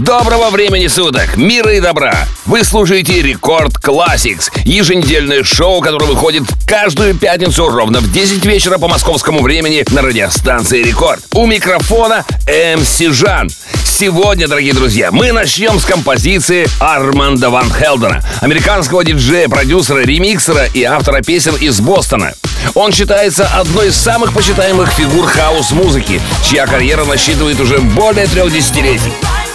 Доброго 0.00 0.50
времени 0.50 0.88
суток, 0.88 1.36
мира 1.36 1.72
и 1.72 1.80
добра! 1.80 2.26
Вы 2.46 2.64
слушаете 2.64 3.22
Record 3.22 3.74
Classics, 3.74 4.50
еженедельное 4.64 5.44
шоу, 5.44 5.80
которое 5.80 6.06
выходит 6.06 6.42
каждую 6.66 7.14
пятницу 7.14 7.68
ровно 7.68 8.00
в 8.00 8.10
10 8.10 8.44
вечера 8.44 8.78
по 8.78 8.88
московскому 8.88 9.40
времени 9.40 9.84
на 9.92 10.02
радиостанции 10.02 10.82
Рекорд. 10.82 11.20
У 11.32 11.46
микрофона 11.46 12.24
MC 12.48 12.98
Жан. 13.14 13.48
Сегодня, 13.84 14.48
дорогие 14.48 14.74
друзья, 14.74 15.12
мы 15.12 15.30
начнем 15.30 15.78
с 15.78 15.84
композиции 15.84 16.66
Арманда 16.80 17.50
Ван 17.50 17.72
Хелдена, 17.72 18.20
американского 18.40 19.04
диджея, 19.04 19.48
продюсера, 19.48 20.00
ремиксера 20.00 20.66
и 20.74 20.82
автора 20.82 21.22
песен 21.22 21.54
из 21.54 21.78
Бостона. 21.78 22.34
Он 22.74 22.90
считается 22.90 23.46
одной 23.46 23.88
из 23.88 23.96
самых 23.96 24.34
почитаемых 24.34 24.90
фигур 24.90 25.26
хаос-музыки, 25.26 26.20
чья 26.44 26.66
карьера 26.66 27.04
насчитывает 27.04 27.60
уже 27.60 27.78
более 27.78 28.26
трех 28.26 28.52
десятилетий. 28.52 29.12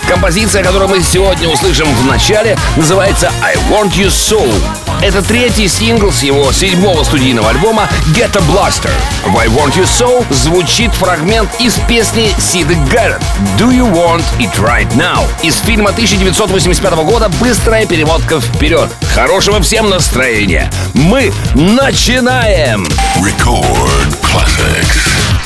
Композиция, 0.07 0.63
которую 0.63 0.89
мы 0.89 1.01
сегодня 1.01 1.47
услышим 1.47 1.87
в 1.93 2.05
начале, 2.05 2.57
называется 2.75 3.31
«I 3.41 3.55
Want 3.69 3.91
You 3.91 4.07
So». 4.07 4.41
Это 5.01 5.21
третий 5.21 5.67
сингл 5.67 6.11
с 6.11 6.23
его 6.23 6.51
седьмого 6.51 7.03
студийного 7.03 7.49
альбома 7.49 7.87
«Get 8.13 8.35
a 8.35 8.41
Blaster». 8.41 8.89
В 9.25 9.37
«I 9.37 9.47
Want 9.47 9.75
You 9.75 9.83
So» 9.83 10.25
звучит 10.33 10.93
фрагмент 10.93 11.49
из 11.59 11.75
песни 11.87 12.31
Сиды 12.37 12.75
Гаррет 12.91 13.21
«Do 13.57 13.69
You 13.69 13.91
Want 13.91 14.23
It 14.39 14.53
Right 14.59 14.91
Now» 14.95 15.25
из 15.41 15.57
фильма 15.59 15.91
1985 15.91 16.93
года 17.05 17.29
«Быстрая 17.39 17.85
перемотка 17.85 18.39
вперед». 18.41 18.89
Хорошего 19.13 19.61
всем 19.61 19.89
настроения! 19.89 20.69
Мы 20.93 21.31
начинаем! 21.53 22.85
Record 23.17 24.17
Classics. 24.21 25.38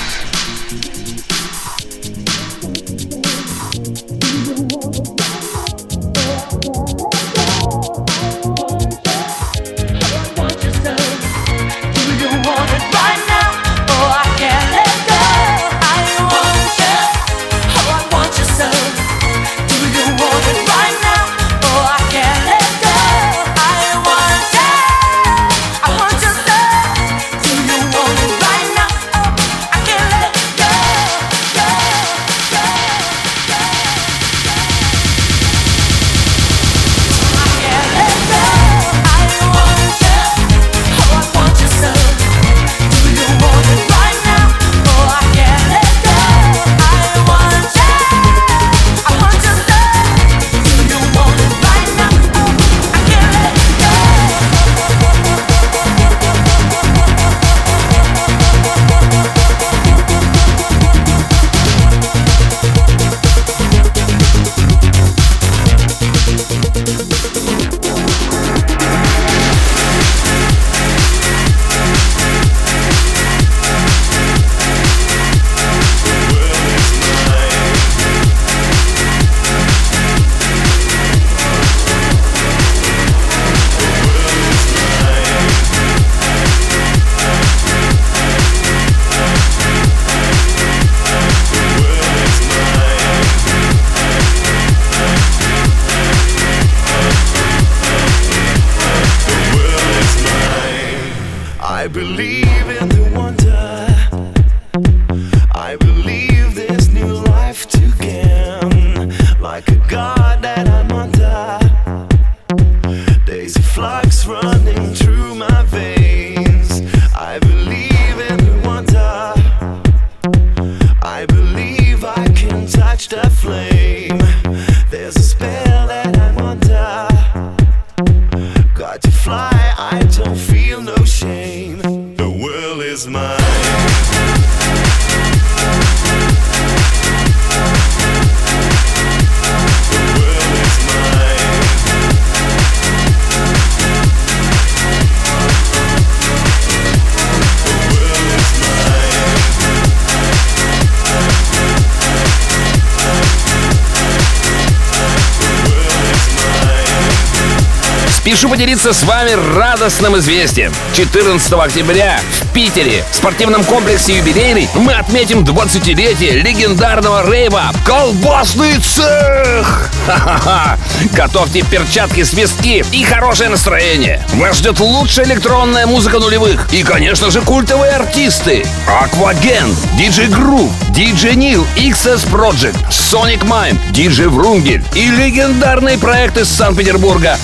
Поделиться 158.83 158.93
с 158.93 159.03
вами 159.03 159.31
радостным 159.57 160.17
известием. 160.17 160.73
14 160.93 161.53
октября 161.53 162.19
Питере 162.53 163.03
в 163.11 163.15
спортивном 163.15 163.63
комплексе 163.63 164.17
«Юбилейный» 164.17 164.69
мы 164.75 164.93
отметим 164.93 165.39
20-летие 165.39 166.33
легендарного 166.33 167.27
рейва 167.29 167.71
«Колбасный 167.83 168.77
цех». 168.77 169.89
Ха-ха-ха! 170.05 170.77
Готовьте 171.13 171.63
перчатки, 171.63 172.23
свистки 172.23 172.85
и 172.91 173.03
хорошее 173.03 173.49
настроение. 173.49 174.21
Вас 174.33 174.57
ждет 174.57 174.79
лучшая 174.79 175.25
электронная 175.25 175.87
музыка 175.87 176.19
нулевых 176.19 176.71
и, 176.71 176.83
конечно 176.83 177.31
же, 177.31 177.41
культовые 177.41 177.93
артисты. 177.93 178.65
Акваген, 178.87 179.75
Диджей 179.97 180.27
Грув, 180.27 180.71
Диджей 180.89 181.35
Нил, 181.35 181.65
XS 181.75 182.29
Project, 182.29 182.77
Sonic 182.89 183.43
Mime, 183.45 183.79
Диджей 183.91 184.27
Врунгель 184.27 184.83
и 184.93 185.09
легендарные 185.09 185.97
проекты 185.97 186.45
Санкт-Петербурга 186.45 187.39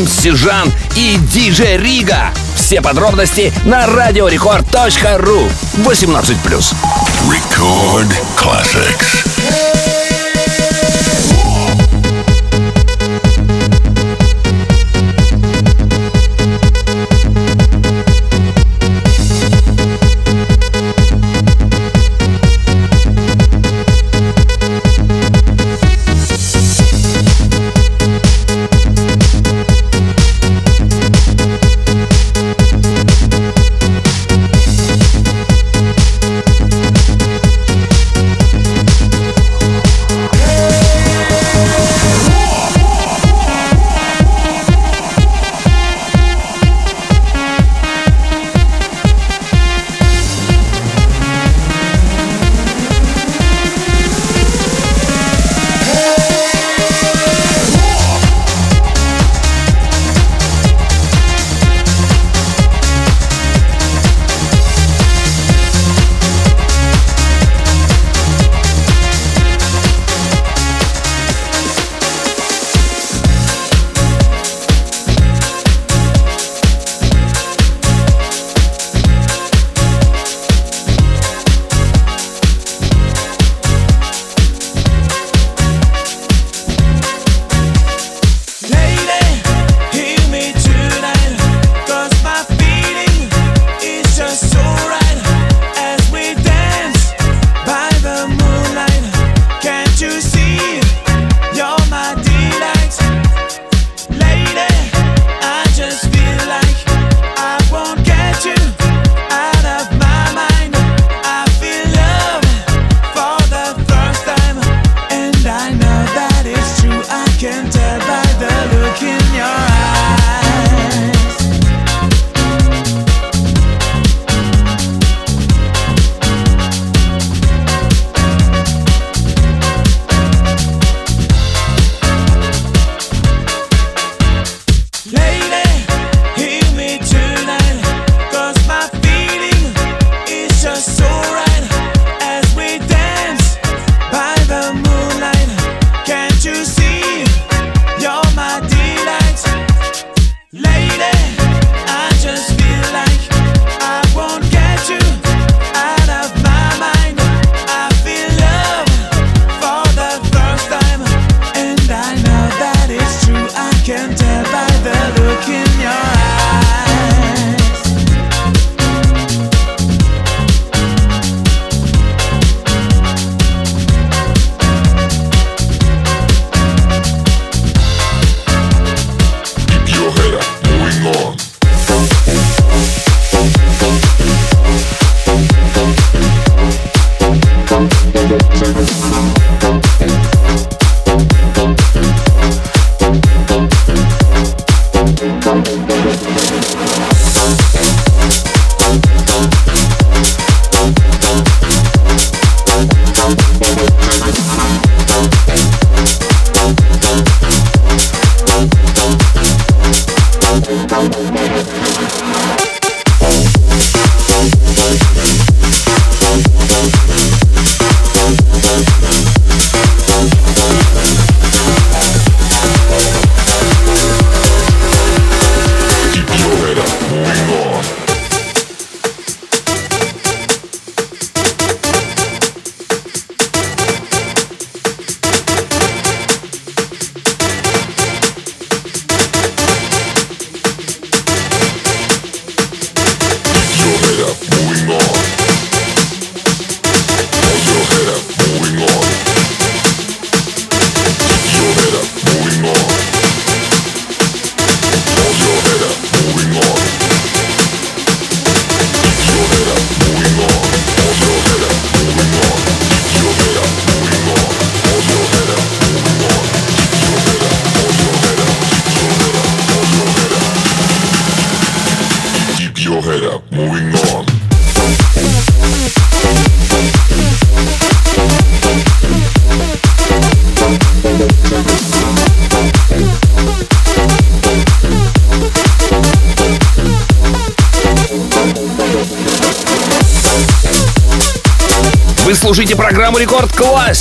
МС 0.00 0.22
Жан 0.22 0.72
и 0.96 1.18
Диджей 1.30 1.76
Рига. 1.76 2.30
Все 2.54 2.80
подробности 2.80 3.52
на 3.64 3.86
радиорекорд.ру 3.86 5.48
18+. 5.84 6.74
Record 7.28 8.12
Classics. 8.36 9.63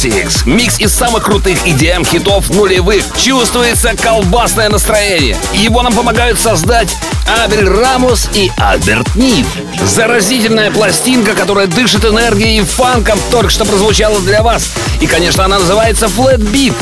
Classics. 0.03 0.45
Микс 0.45 0.79
из 0.79 0.93
самых 0.93 1.23
крутых 1.23 1.65
EDM 1.65 2.05
хитов 2.05 2.49
нулевых. 2.49 3.03
Чувствуется 3.17 3.95
колбасное 3.95 4.69
настроение. 4.69 5.37
Его 5.53 5.81
нам 5.81 5.93
помогают 5.93 6.39
создать 6.39 6.97
Абель 7.41 7.69
Рамос 7.69 8.29
и 8.33 8.51
Альберт 8.57 9.15
Нив. 9.15 9.47
Заразительная 9.85 10.71
пластинка, 10.71 11.35
которая 11.35 11.67
дышит 11.67 12.03
энергией 12.03 12.59
и 12.59 12.63
фанком, 12.63 13.17
только 13.31 13.49
что 13.49 13.63
прозвучала 13.63 14.19
для 14.19 14.43
вас. 14.43 14.71
И, 14.99 15.07
конечно, 15.07 15.45
она 15.45 15.59
называется 15.59 16.07
Flat 16.07 16.39
Beat. 16.39 16.73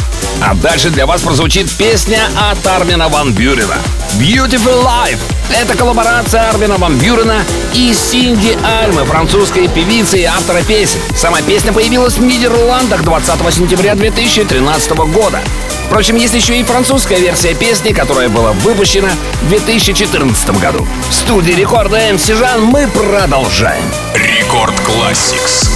А 0.42 0.56
дальше 0.56 0.90
для 0.90 1.06
вас 1.06 1.22
прозвучит 1.22 1.70
песня 1.72 2.22
от 2.50 2.66
Армина 2.66 3.08
Ван 3.08 3.34
Бюрена. 3.34 3.78
Beautiful 4.18 4.84
Life. 4.84 5.20
Это 5.54 5.78
коллаборация 5.78 6.50
Армина 6.50 6.78
Ван 6.78 6.98
Бюрена 6.98 7.44
и 7.74 7.94
Синди 7.94 8.58
Альмы, 8.64 9.04
французской 9.06 9.68
певицы 9.68 10.20
и 10.20 10.24
автора 10.24 10.62
песен. 10.64 11.00
Сама 11.16 11.42
песня 11.42 11.74
появилась 11.74 12.18
в 12.18 12.24
Нидерландах 12.24 13.04
20 13.04 13.54
сентября 13.54 13.96
2013 13.96 14.92
года. 14.92 15.42
Впрочем, 15.88 16.16
есть 16.16 16.34
еще 16.34 16.58
и 16.58 16.64
французская 16.64 17.20
версия 17.20 17.54
песни, 17.54 17.92
которая 17.92 18.30
была 18.30 18.54
выпущена 18.54 19.10
в 19.42 19.50
2014 19.50 20.60
году. 20.60 20.88
В 21.10 21.14
студии 21.14 21.52
рекорда 21.52 22.00
MC 22.14 22.28
Жан 22.28 22.64
мы 22.64 22.88
продолжаем. 22.88 23.84
Record 24.16 24.80
Classics. 24.82 25.70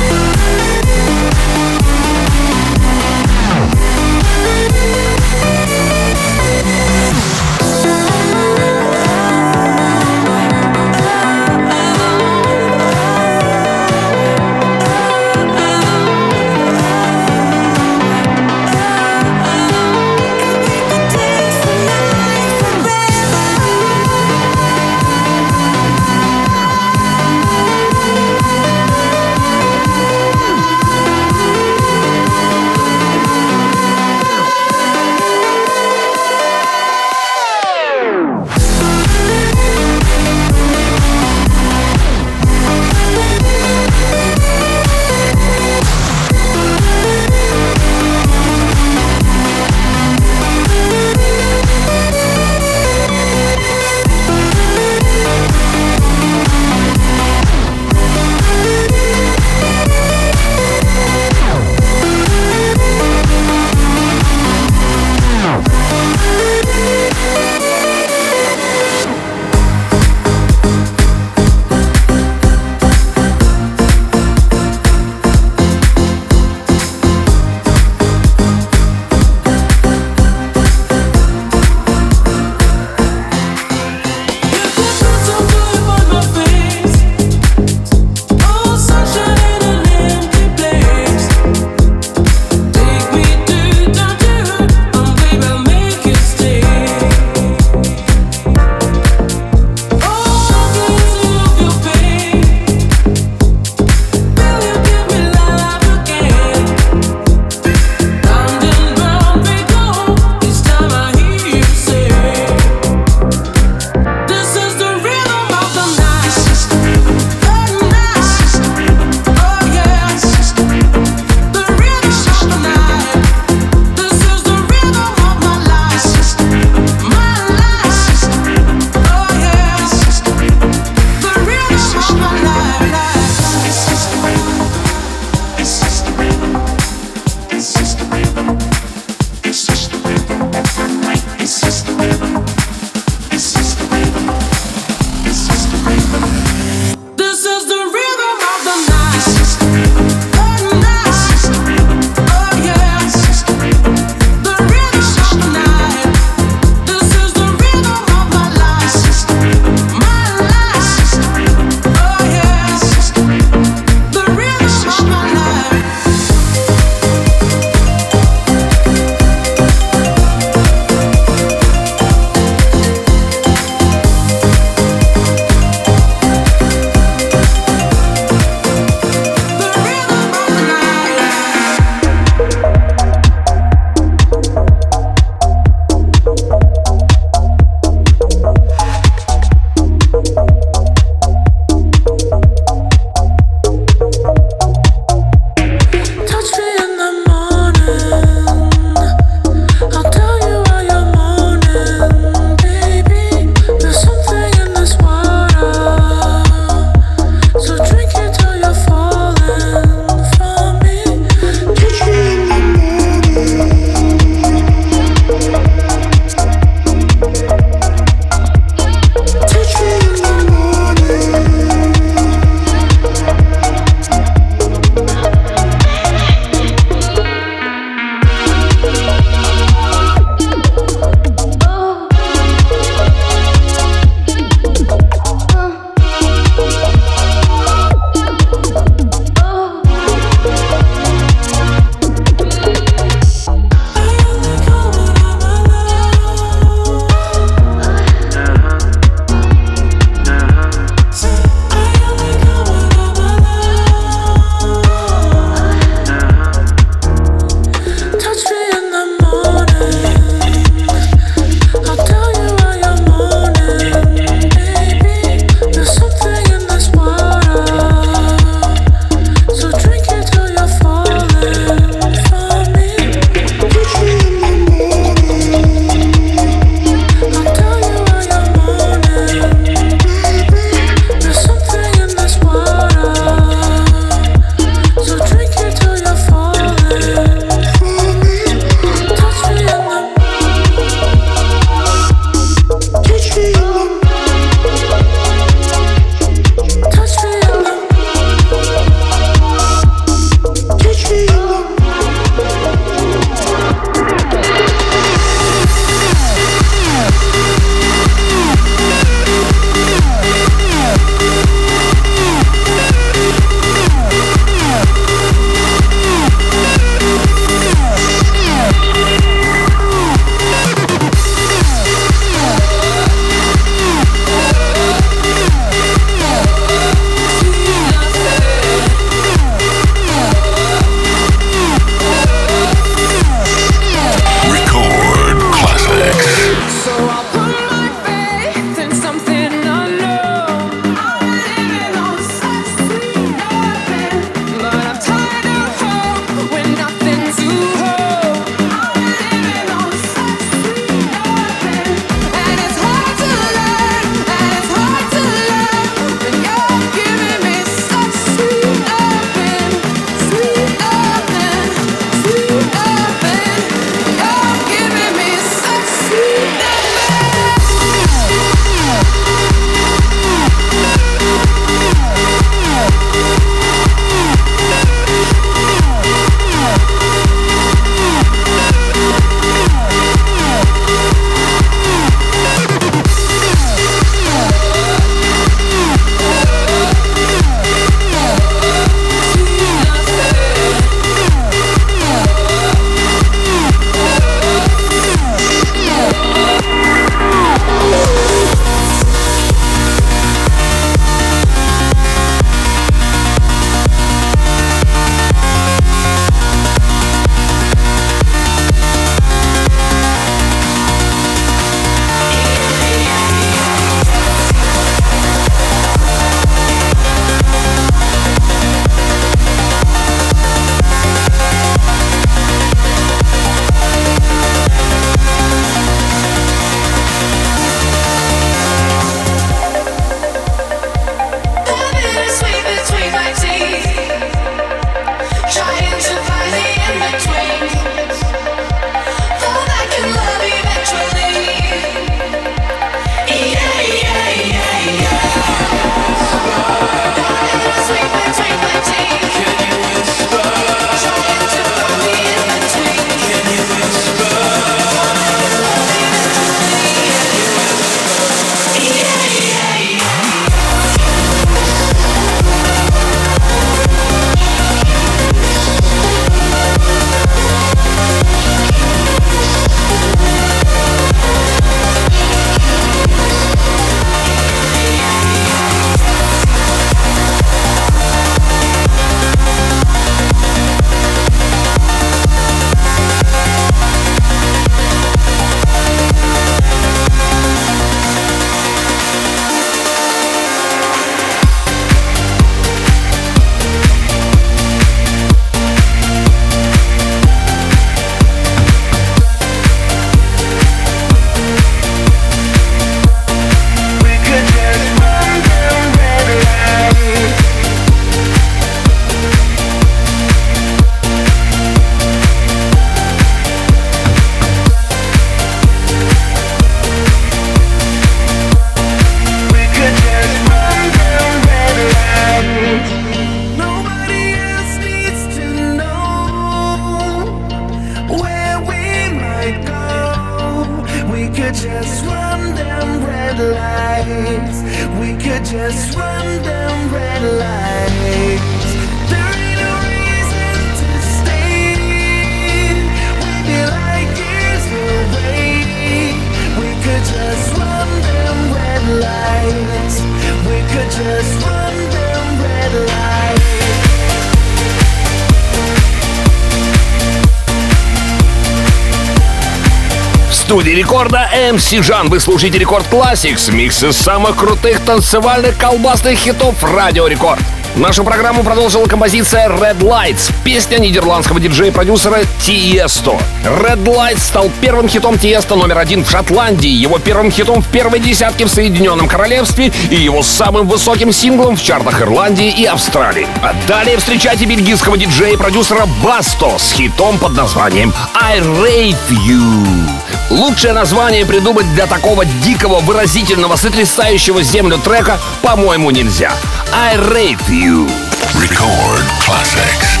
Студии 560.51 560.71
рекорда 560.71 561.29
MC 561.33 561.81
Жан. 561.81 562.09
Вы 562.09 562.19
слушаете 562.19 562.59
Record 562.59 562.85
Classics, 562.91 563.49
микс 563.53 563.81
из 563.83 563.95
самых 563.95 564.35
крутых 564.35 564.81
танцевальных 564.81 565.57
колбасных 565.57 566.19
хитов 566.19 566.61
Радио 566.61 567.07
Рекорд. 567.07 567.41
Нашу 567.75 568.03
программу 568.03 568.43
продолжила 568.43 568.85
композиция 568.85 569.47
Red 569.47 569.79
Lights, 569.79 570.33
песня 570.43 570.77
нидерландского 570.77 571.39
диджея-продюсера 571.39 572.19
Тиесто. 572.41 573.17
Red 573.45 573.83
Lights 573.85 574.19
стал 574.19 574.51
первым 574.59 574.89
хитом 574.89 575.17
Тиесто 575.17 575.55
номер 575.55 575.77
один 575.77 576.03
в 576.03 576.09
Шотландии, 576.09 576.69
его 576.69 576.99
первым 576.99 577.31
хитом 577.31 577.61
в 577.61 577.67
первой 577.67 577.99
десятке 577.99 578.45
в 578.45 578.49
Соединенном 578.49 579.07
Королевстве 579.07 579.71
и 579.89 579.95
его 579.95 580.21
самым 580.21 580.67
высоким 580.67 581.13
синглом 581.13 581.55
в 581.55 581.63
чартах 581.63 582.01
Ирландии 582.01 582.51
и 582.51 582.65
Австралии. 582.65 583.27
А 583.41 583.55
далее 583.67 583.97
встречайте 583.97 584.45
бельгийского 584.45 584.97
диджея-продюсера 584.97 585.85
Басто 586.03 586.57
с 586.57 586.73
хитом 586.73 587.17
под 587.19 587.37
названием 587.37 587.93
I 588.13 588.39
Rave 588.39 588.95
You. 589.09 590.00
Лучшее 590.31 590.71
название 590.71 591.25
придумать 591.25 591.71
для 591.73 591.87
такого 591.87 592.23
дикого, 592.23 592.79
выразительного, 592.79 593.57
сотрясающего 593.57 594.41
землю 594.41 594.77
трека, 594.77 595.19
по-моему, 595.41 595.91
нельзя. 595.91 596.31
I 596.73 596.95
Rate 596.95 597.49
You. 597.49 597.91
Record 598.35 599.03
classics. 599.25 600.00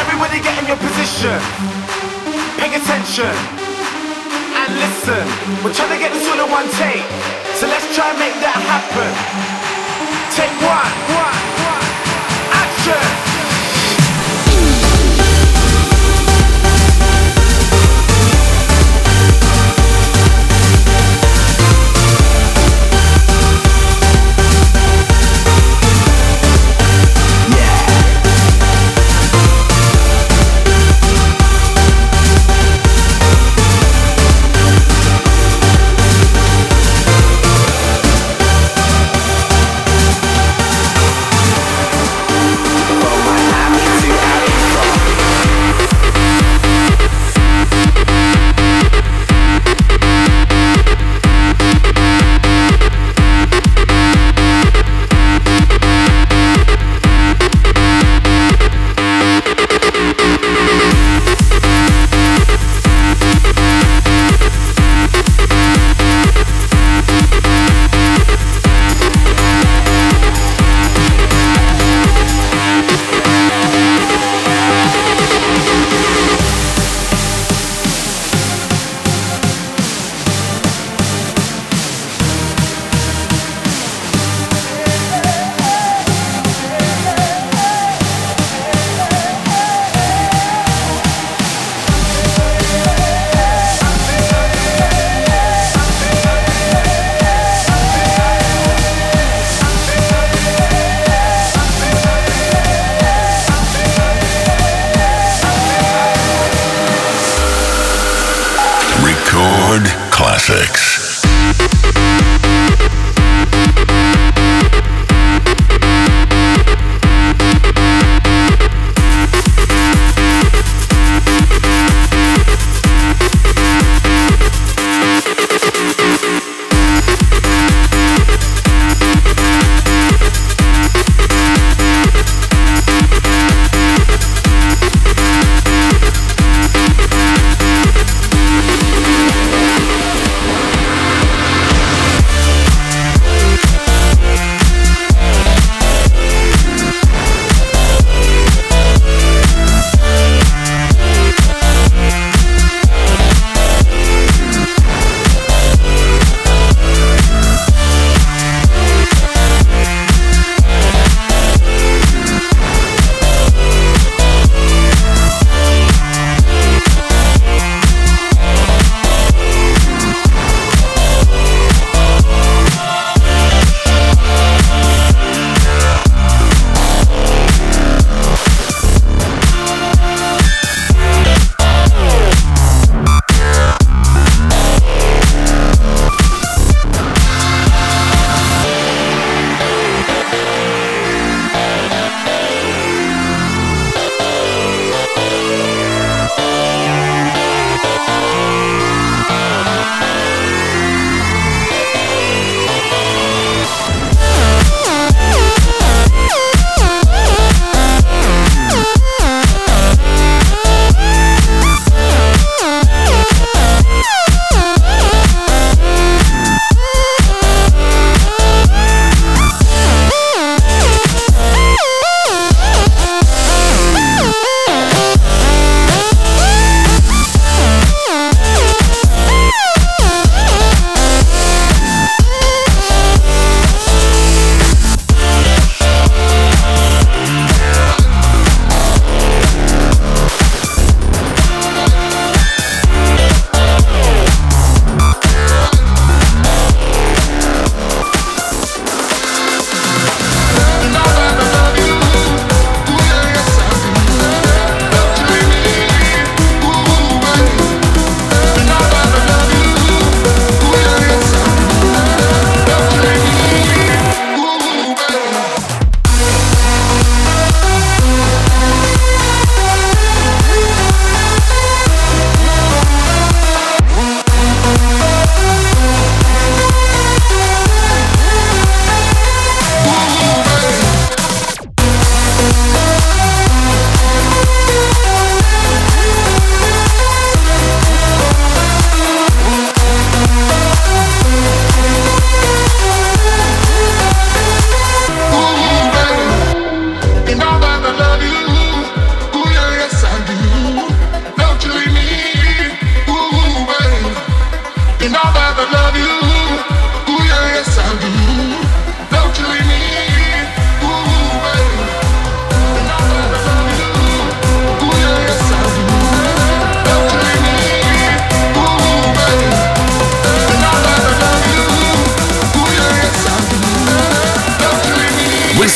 everybody 0.00 0.40
get 0.40 0.56
in 0.60 0.66
your 0.66 0.80
position. 0.80 1.36
Pay 2.56 2.72
attention 2.72 3.32
and 4.56 4.70
listen. 4.80 5.24
We're 5.62 5.74
trying 5.74 5.92
to 5.92 6.00
get 6.00 6.12
this 6.12 6.24
all 6.28 6.40
in 6.40 6.50
one 6.50 6.68
take, 6.80 7.04
so 7.56 7.66
let's 7.68 7.86
try 7.94 8.08
and 8.08 8.18
make 8.18 8.36
that 8.40 8.56
happen. 8.56 9.12
Take 10.32 10.54
one, 10.64 10.92
one, 11.20 11.40
one, 11.68 11.86
action. 12.64 13.29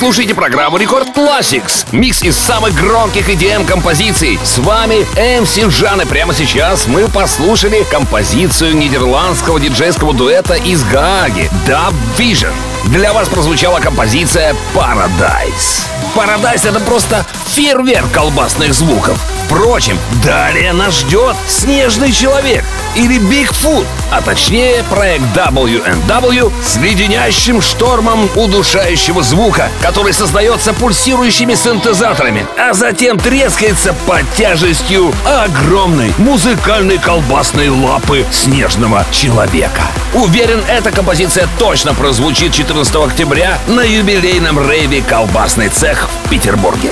Слушаете 0.04 0.34
программу 0.34 0.76
Record 0.76 1.16
Classics. 1.16 1.86
Микс 1.92 2.22
из 2.22 2.36
самых 2.36 2.74
громких 2.74 3.30
EDM 3.30 3.64
композиций. 3.64 4.38
С 4.44 4.58
вами 4.58 5.06
MC 5.16 5.70
Жан, 5.70 6.02
и 6.02 6.04
прямо 6.04 6.34
сейчас 6.34 6.86
мы 6.86 7.08
послушали 7.08 7.86
композицию 7.90 8.76
нидерландского 8.76 9.58
диджейского 9.58 10.12
дуэта 10.12 10.56
из 10.56 10.84
Гааги 10.84 11.50
DubVision. 11.66 12.52
Для 12.88 13.14
вас 13.14 13.30
прозвучала 13.30 13.80
композиция 13.80 14.54
Paradise. 14.74 15.86
Paradise 16.14 16.68
это 16.68 16.80
просто 16.80 17.24
фейерверк 17.46 18.12
колбасных 18.12 18.74
звуков. 18.74 19.18
Впрочем, 19.46 19.98
далее 20.22 20.74
нас 20.74 21.00
ждет 21.00 21.34
Снежный 21.48 22.12
человек 22.12 22.62
или 22.94 23.18
Bigfoot, 23.18 23.86
а 24.10 24.20
точнее 24.22 24.82
проект 24.90 25.24
W&W 25.34 26.52
с 26.62 26.76
леденящим 26.76 27.60
штормом 27.60 28.28
удушающего 28.34 29.22
звука, 29.22 29.68
который 29.82 30.12
создается 30.12 30.72
пульсирующими 30.72 31.54
синтезаторами, 31.54 32.46
а 32.58 32.72
затем 32.72 33.18
трескается 33.18 33.94
под 34.06 34.30
тяжестью 34.34 35.12
огромной 35.24 36.12
музыкальной 36.18 36.98
колбасной 36.98 37.68
лапы 37.68 38.24
Снежного 38.30 39.04
человека. 39.10 39.82
Уверен, 40.14 40.62
эта 40.68 40.90
композиция 40.90 41.48
точно 41.58 41.94
прозвучит 41.94 42.52
14 42.52 42.94
октября 42.96 43.58
на 43.66 43.80
юбилейном 43.80 44.70
рейве 44.70 45.02
«Колбасный 45.02 45.68
цех» 45.68 46.08
в 46.08 46.28
Петербурге. 46.30 46.90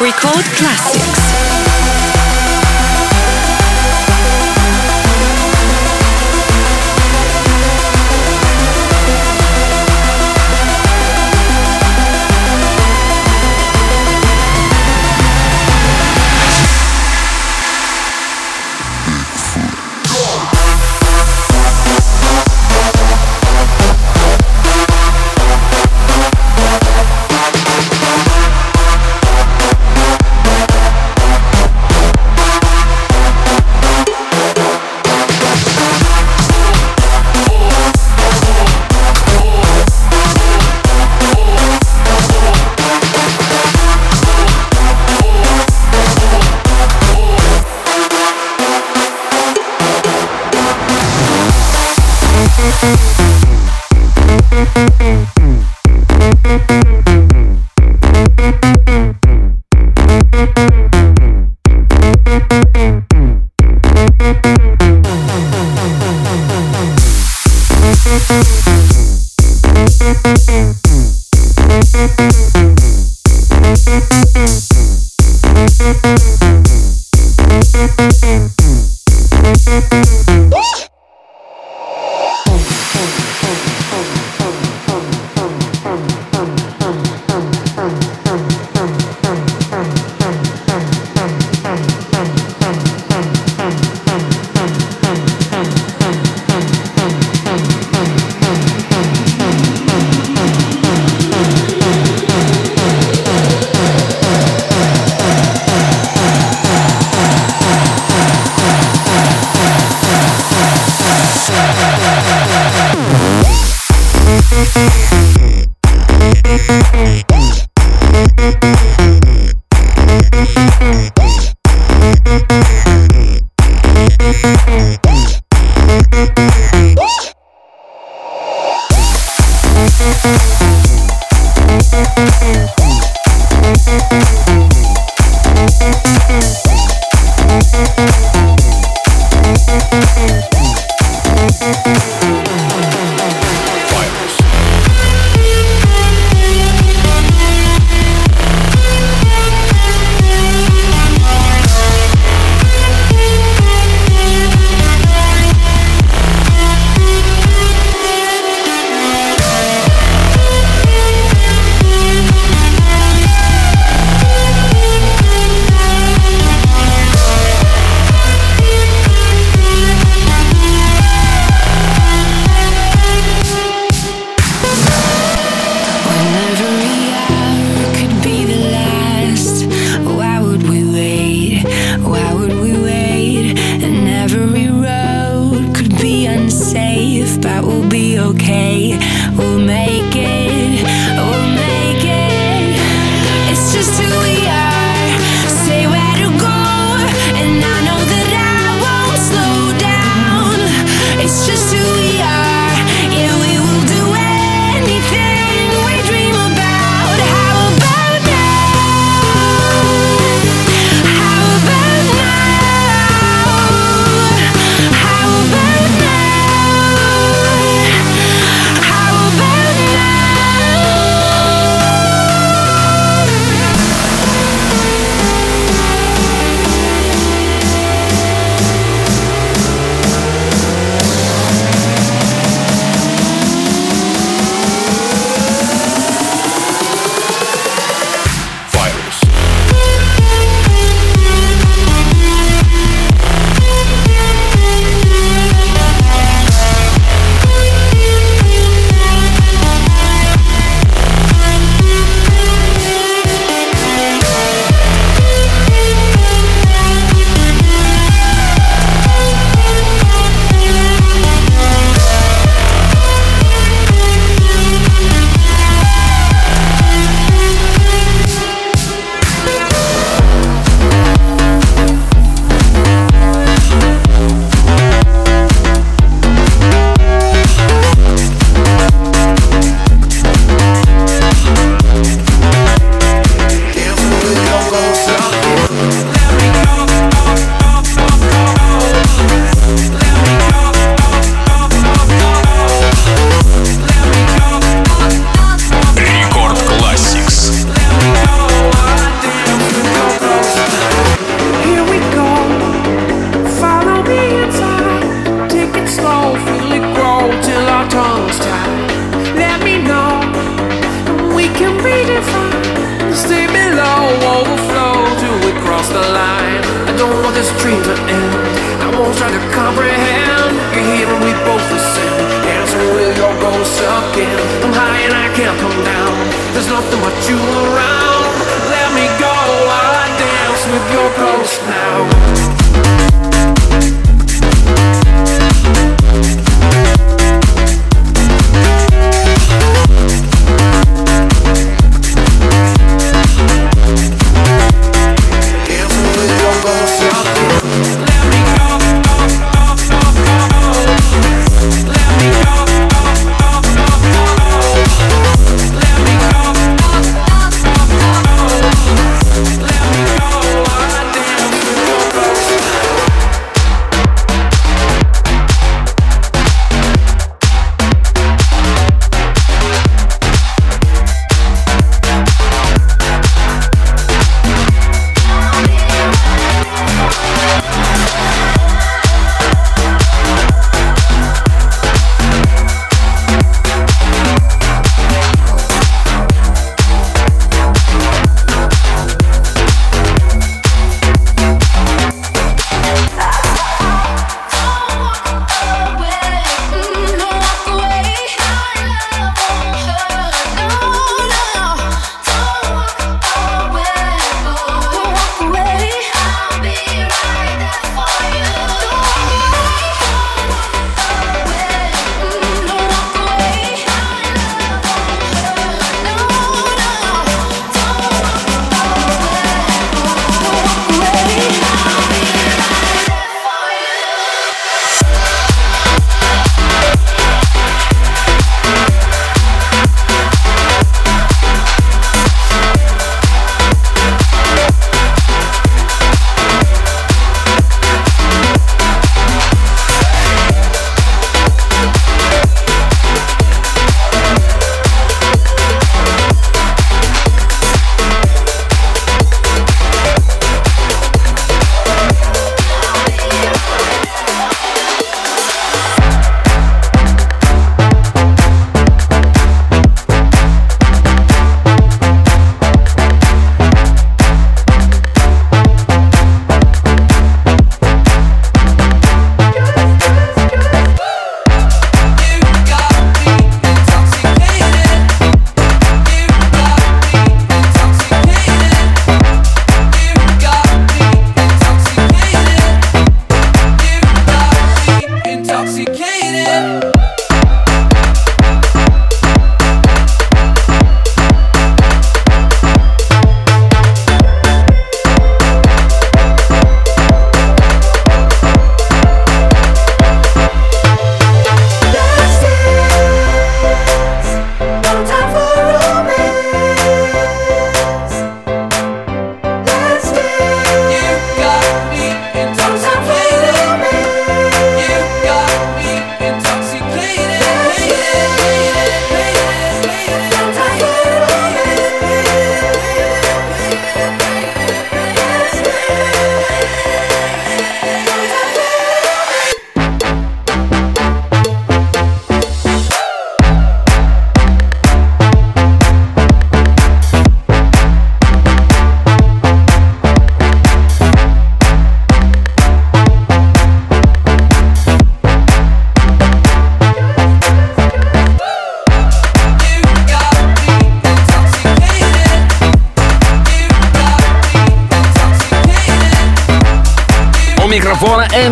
Record 0.00 0.44
Classics. 0.58 1.33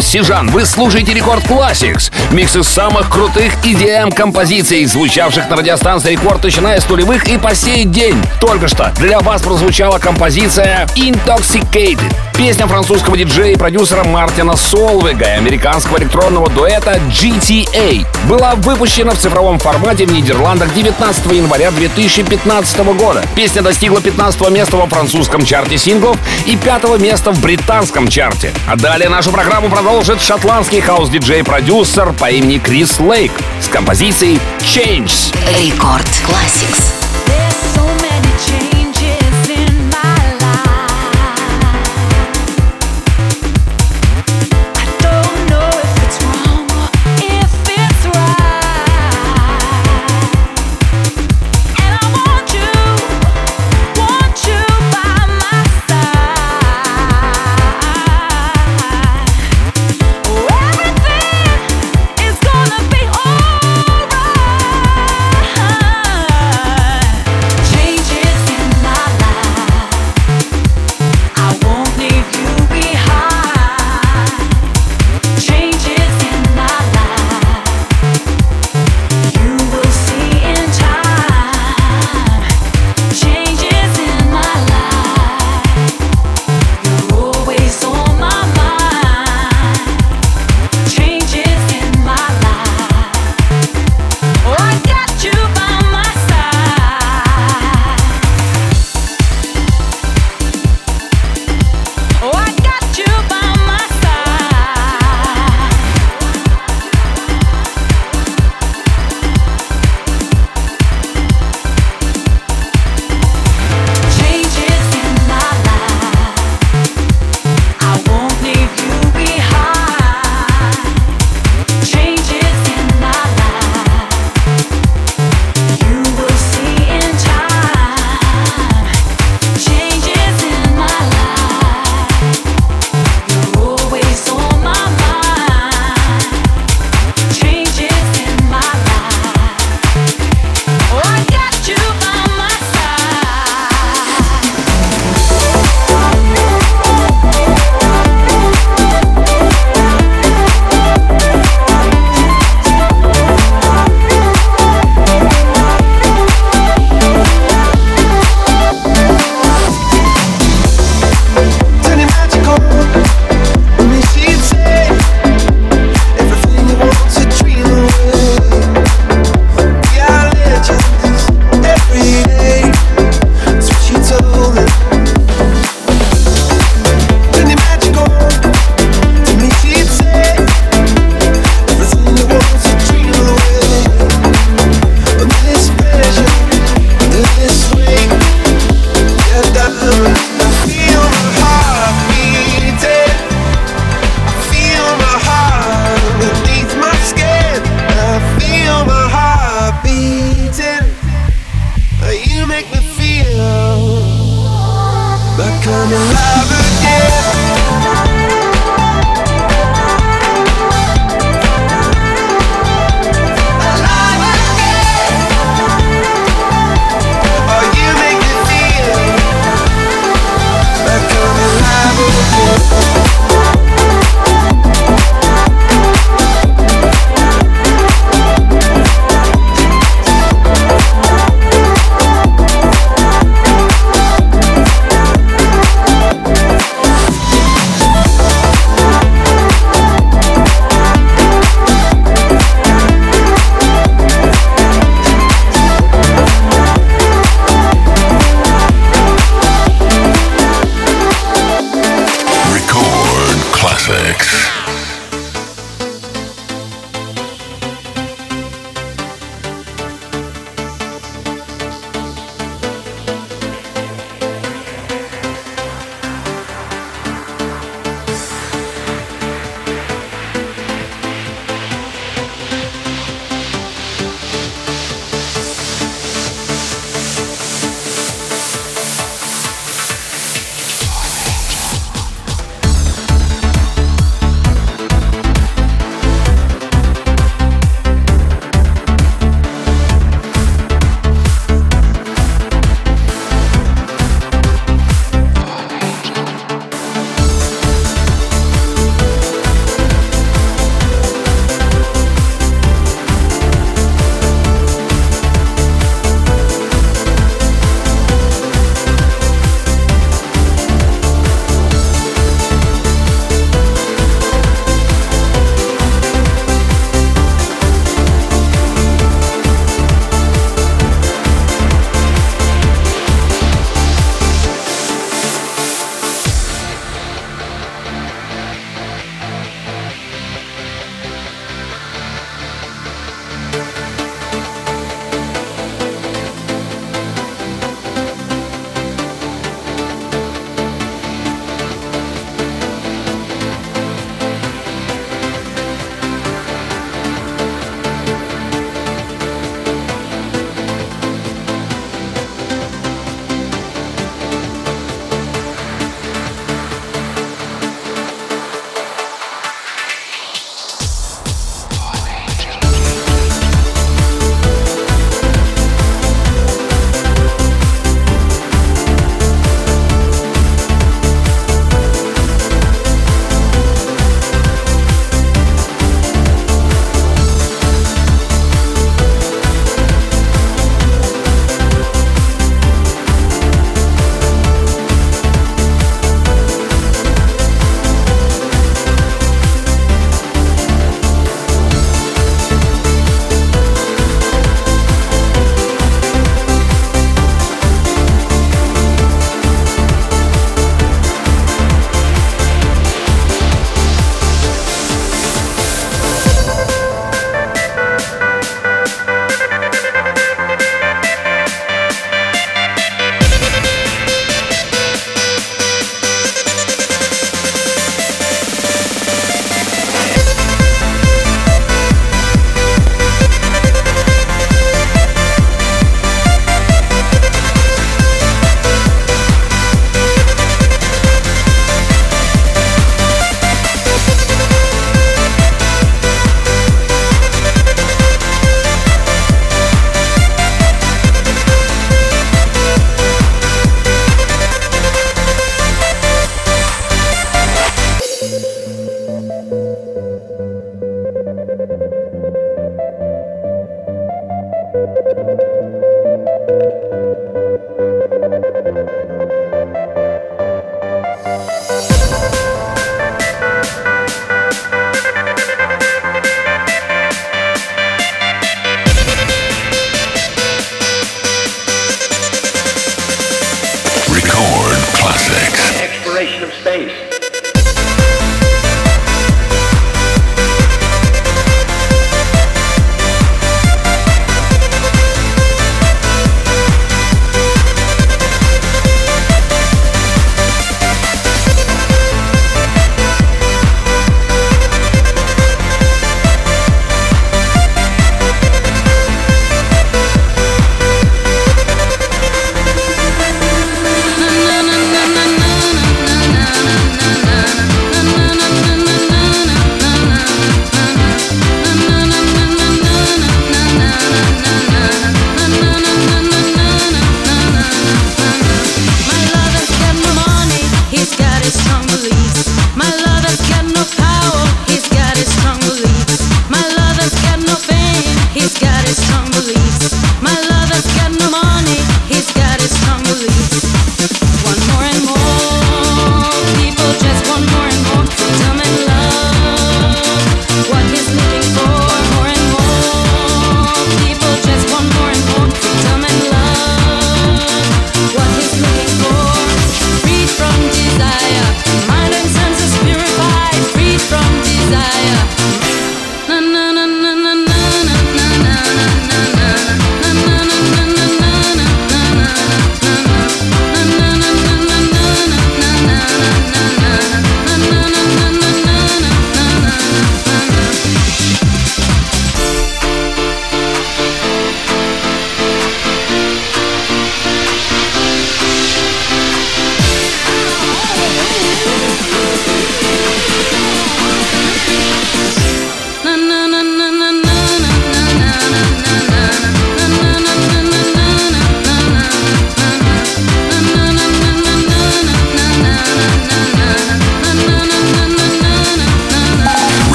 Микрофона 0.00 0.20
MC 0.20 0.24
Жан. 0.24 0.48
Вы 0.48 0.64
слушаете 0.64 1.12
Record 1.14 1.44
Classics. 1.44 2.10
Микс 2.32 2.56
из 2.56 2.66
самых 2.66 3.10
крутых 3.10 3.52
EDM-композиций, 3.64 4.84
звучавших 4.86 5.48
на 5.48 5.56
радиостанции 5.56 6.12
Рекорд, 6.12 6.42
начиная 6.42 6.80
с 6.80 6.88
нулевых 6.88 7.28
и 7.28 7.38
по 7.38 7.54
сей 7.54 7.84
день. 7.84 8.16
Только 8.40 8.68
что 8.68 8.92
для 8.98 9.20
вас 9.20 9.42
прозвучала 9.42 9.98
композиция 9.98 10.86
Intoxicated. 10.96 12.12
Песня 12.40 12.66
французского 12.66 13.18
диджея 13.18 13.52
и 13.52 13.58
продюсера 13.58 14.02
Мартина 14.02 14.56
Солвега 14.56 15.26
и 15.26 15.36
американского 15.36 15.98
электронного 15.98 16.48
дуэта 16.48 16.98
GTA. 17.10 18.06
Была 18.30 18.54
выпущена 18.54 19.12
в 19.12 19.18
цифровом 19.18 19.58
формате 19.58 20.06
в 20.06 20.12
Нидерландах 20.12 20.72
19 20.72 21.32
января 21.32 21.70
2015 21.70 22.78
года. 22.96 23.26
Песня 23.36 23.60
достигла 23.60 24.00
15 24.00 24.48
места 24.48 24.78
во 24.78 24.86
французском 24.86 25.44
чарте 25.44 25.76
синглов 25.76 26.16
и 26.46 26.56
5 26.56 26.98
места 26.98 27.30
в 27.30 27.42
британском 27.42 28.08
чарте. 28.08 28.54
А 28.66 28.74
далее 28.74 29.10
нашу 29.10 29.32
программу 29.32 29.68
продолжит 29.68 30.22
шотландский 30.22 30.80
хаус-диджей-продюсер 30.80 32.14
по 32.14 32.30
имени 32.30 32.56
Крис 32.56 32.98
Лейк 33.00 33.32
с 33.60 33.68
композицией 33.68 34.40
Changes. 34.60 35.36
Record 35.62 36.08
Classics. 36.24 36.94
There's 37.26 37.54
so 37.74 37.84
many 38.00 38.32
changes 38.38 38.69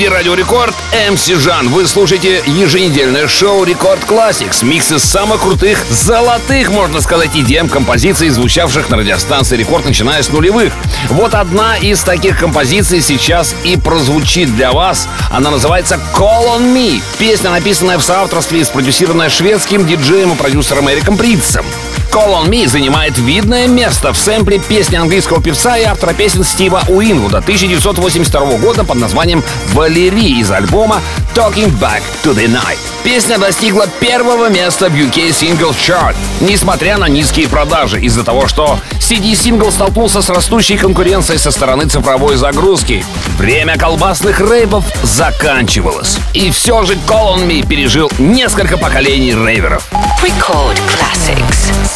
студии 0.00 0.14
Радио 0.14 0.34
Рекорд 0.34 0.74
MC 1.10 1.26
Жан. 1.26 1.68
Вы 1.68 1.86
слушаете 1.86 2.42
еженедельное 2.46 3.28
шоу 3.28 3.64
Record 3.64 4.00
Classics. 4.04 4.64
Микс 4.64 4.90
из 4.92 5.04
самых 5.04 5.42
крутых, 5.42 5.84
золотых, 5.90 6.70
можно 6.70 7.02
сказать, 7.02 7.30
EDM 7.34 7.68
композиций, 7.68 8.30
звучавших 8.30 8.88
на 8.88 8.96
радиостанции 8.96 9.58
Рекорд, 9.58 9.84
начиная 9.84 10.22
с 10.22 10.30
нулевых. 10.30 10.72
Вот 11.10 11.34
одна 11.34 11.76
из 11.76 12.00
таких 12.02 12.38
композиций 12.38 13.02
сейчас 13.02 13.54
и 13.62 13.76
прозвучит 13.76 14.54
для 14.56 14.72
вас. 14.72 15.06
Она 15.30 15.50
называется 15.50 16.00
Call 16.14 16.58
on 16.58 16.74
Me. 16.74 17.02
Песня, 17.18 17.50
написанная 17.50 17.98
в 17.98 18.02
соавторстве 18.02 18.60
и 18.60 18.64
спродюсированная 18.64 19.28
шведским 19.28 19.86
диджеем 19.86 20.32
и 20.32 20.36
продюсером 20.36 20.88
Эриком 20.88 21.18
Притцем. 21.18 21.66
Call 22.10 22.42
on 22.42 22.48
Me 22.48 22.66
занимает 22.66 23.16
видное 23.18 23.68
место 23.68 24.12
в 24.12 24.18
сэмпле 24.18 24.58
песни 24.58 24.96
английского 24.96 25.40
певца 25.40 25.78
и 25.78 25.84
автора 25.84 26.12
песен 26.12 26.42
Стива 26.42 26.82
Уинвуда 26.88 27.38
1982 27.38 28.58
года 28.58 28.82
под 28.82 28.96
названием 28.96 29.44
«Валерий» 29.72 30.40
из 30.40 30.50
альбома 30.50 31.00
Talking 31.34 31.72
Back 31.78 32.02
to 32.24 32.34
the 32.34 32.46
Night. 32.46 32.78
Песня 33.04 33.38
достигла 33.38 33.86
первого 33.86 34.48
места 34.48 34.88
в 34.88 34.94
UK 34.94 35.30
Singles 35.30 35.76
Chart, 35.76 36.16
несмотря 36.40 36.98
на 36.98 37.08
низкие 37.08 37.48
продажи, 37.48 38.00
из-за 38.00 38.24
того, 38.24 38.46
что 38.48 38.78
CD-сингл 38.98 39.70
столкнулся 39.70 40.20
с 40.20 40.28
растущей 40.28 40.76
конкуренцией 40.76 41.38
со 41.38 41.50
стороны 41.50 41.86
цифровой 41.86 42.36
загрузки. 42.36 43.04
Время 43.38 43.78
колбасных 43.78 44.40
рейвов 44.40 44.84
заканчивалось. 45.02 46.18
И 46.34 46.50
все 46.50 46.84
же 46.84 46.94
Call 46.94 47.36
on 47.36 47.46
Me 47.46 47.66
пережил 47.66 48.10
несколько 48.18 48.76
поколений 48.76 49.32
рейверов. 49.32 49.88
Record 50.22 50.78
Classics. 50.88 51.89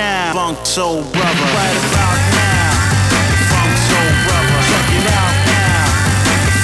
Now, 0.00 0.32
Funk 0.32 0.58
Soul 0.64 1.02
Brother. 1.12 1.46
Right 1.60 1.78
about 1.92 2.20
now, 2.40 2.72
Funk 3.52 3.74
Soul 3.88 4.10
Brother. 4.24 4.58
Check 4.70 4.88
it 4.96 5.06
out 5.20 5.36
now. 5.52 5.84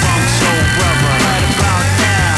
Funk 0.01 0.25
Soul 0.39 0.61
Brother. 0.77 1.13
Right 1.27 1.45
about 1.53 1.85
now. 2.01 2.33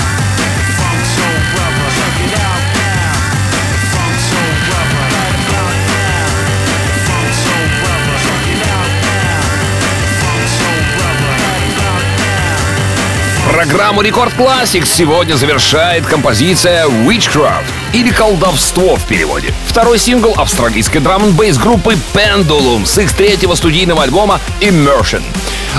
Funk 0.80 1.02
Soul 1.16 1.38
Brother. 1.54 1.88
Check 1.98 2.18
it 2.26 2.34
out 2.48 2.64
now. 2.84 3.16
Funk 3.94 4.16
Soul 4.30 4.52
Brother. 4.68 5.04
Right 5.16 5.38
about 5.48 5.76
now. 5.96 6.26
Funk 7.08 7.32
Soul 7.44 7.66
Brother. 7.80 8.16
Check 8.26 8.44
it 8.54 8.62
out 8.76 8.92
now. 9.08 9.40
Funk 10.22 10.46
Soul 10.58 10.80
Brother. 10.98 11.32
Right 11.48 11.68
about 11.76 12.04
now. 12.24 13.54
Программу 13.54 14.02
Рекорд 14.02 14.34
Classics 14.34 14.90
сегодня 14.92 15.36
завершает 15.36 16.06
композиция 16.06 16.88
Witchcraft 17.08 17.79
или 17.94 18.12
колдовство 18.12 18.96
в 18.96 19.06
переводе. 19.06 19.54
Второй 19.68 19.98
сингл 19.98 20.34
австралийской 20.38 21.02
драм 21.02 21.24
н 21.24 21.32
бейс 21.34 21.58
группы 21.58 21.98
Pendulum 22.14 22.86
с 22.86 22.98
их 22.98 23.14
третьего 23.14 23.56
студийного 23.56 24.04
альбома 24.04 24.40
Immersion. 24.62 25.24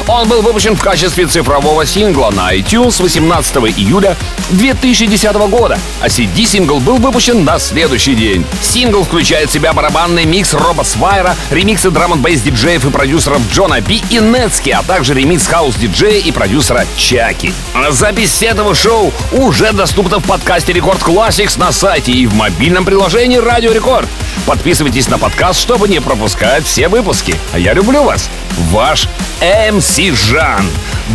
Он 0.06 0.28
был 0.28 0.42
выпущен 0.42 0.76
в 0.76 0.82
качестве 0.82 1.26
цифрового 1.26 1.86
сингла 1.86 2.30
на 2.30 2.54
iTunes 2.54 3.02
18 3.02 3.56
июля 3.78 4.16
2010 4.50 5.32
года, 5.48 5.78
а 6.00 6.06
CD-сингл 6.06 6.80
был 6.80 6.96
выпущен 6.96 7.44
на 7.44 7.58
следующий 7.58 8.14
день. 8.14 8.44
Сингл 8.60 9.04
включает 9.04 9.50
в 9.50 9.52
себя 9.52 9.72
барабанный 9.72 10.24
микс 10.24 10.54
Роба 10.54 10.82
Свайра, 10.82 11.36
ремиксы 11.50 11.90
драм 11.90 12.20
бейс 12.20 12.40
диджеев 12.40 12.84
и 12.84 12.90
продюсеров 12.90 13.40
John 13.52 13.80
B 13.80 14.02
и 14.10 14.18
Netsky, 14.18 14.70
а 14.70 14.82
также 14.82 15.14
ремикс 15.14 15.46
хаус-диджея 15.46 16.20
и 16.20 16.32
продюсера 16.32 16.86
Chuckie. 16.96 17.52
Запись 17.90 18.42
этого 18.42 18.74
шоу 18.74 19.12
уже 19.32 19.72
доступна 19.72 20.18
в 20.18 20.24
подкасте 20.24 20.72
Record 20.72 21.00
Classix 21.00 21.58
на 21.58 21.72
сайте 21.72 22.12
и 22.12 22.26
в 22.26 22.34
мобильном 22.34 22.84
приложении 22.84 23.36
Радио 23.36 23.72
Рекорд. 23.72 24.08
Подписывайтесь 24.46 25.08
на 25.08 25.18
подкаст, 25.18 25.60
чтобы 25.60 25.88
не 25.88 26.00
пропускать 26.00 26.64
все 26.64 26.88
выпуски. 26.88 27.34
А 27.52 27.58
я 27.58 27.72
люблю 27.72 28.02
вас. 28.02 28.28
Ваш 28.70 29.08
МС 29.40 29.96
Жан. 29.96 30.64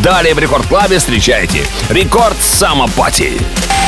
Далее 0.04 0.34
в 0.34 0.40
Рекорд 0.40 0.68
Клабе 0.68 0.98
встречайте 0.98 1.66
Рекорд 1.90 2.42
Сама 2.42 2.88
Пати. 2.88 3.34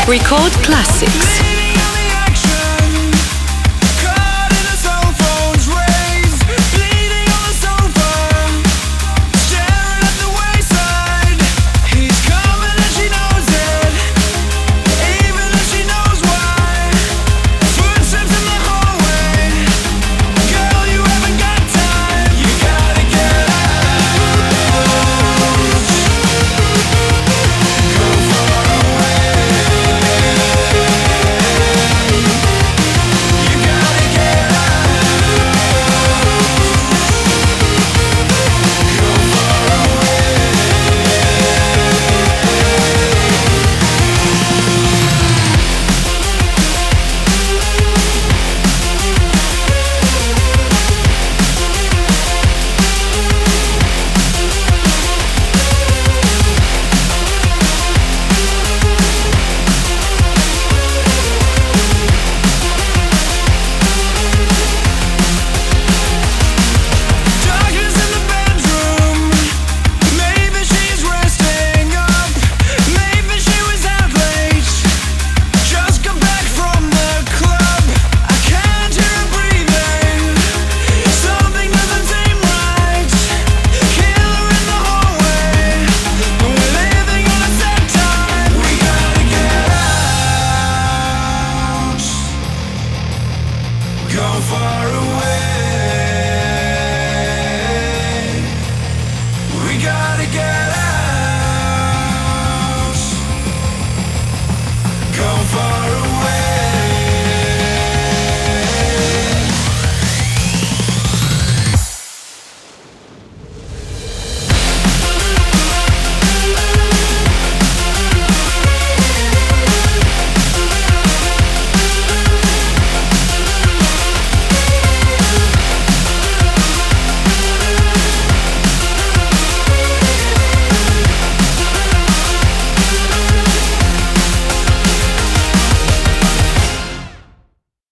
Record 0.07 0.53
Classics. 0.63 1.46